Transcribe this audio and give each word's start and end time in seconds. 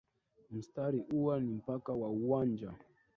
Mstari 0.51 0.99
huwa 0.99 1.39
ni 1.39 1.53
mpaka 1.53 1.93
wa 1.93 2.09
uwanja 2.09 2.73